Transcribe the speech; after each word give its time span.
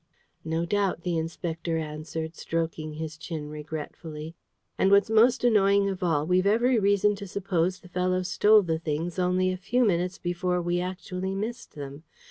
"No 0.43 0.65
doubt," 0.65 1.03
the 1.03 1.15
Inspector 1.19 1.77
answered, 1.77 2.35
stroking 2.35 2.93
his 2.93 3.17
chin 3.19 3.49
regretfully. 3.51 4.33
"And 4.75 4.89
what's 4.89 5.11
most 5.11 5.43
annoying 5.43 5.89
of 5.91 6.01
all, 6.01 6.25
we've 6.25 6.47
every 6.47 6.79
reason 6.79 7.13
to 7.17 7.27
suppose 7.27 7.79
the 7.81 7.87
fellow 7.87 8.23
stole 8.23 8.63
the 8.63 8.79
things 8.79 9.19
only 9.19 9.51
a 9.51 9.57
few 9.57 9.85
minutes 9.85 10.17
before 10.17 10.59
we 10.59 10.79
actually 10.81 11.35
missed 11.35 11.75
them. 11.75 12.01